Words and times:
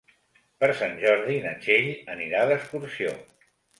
Per 0.63 0.69
Sant 0.79 0.95
Jordi 1.03 1.37
na 1.43 1.51
Txell 1.65 1.91
anirà 2.15 2.43
d'excursió. 2.53 3.13